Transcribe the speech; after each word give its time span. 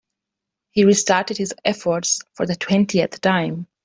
He 0.71 0.83
restarted 0.83 1.37
his 1.37 1.53
efforts 1.63 2.21
for 2.33 2.47
the 2.47 2.55
twentieth 2.55 3.21
time. 3.21 3.67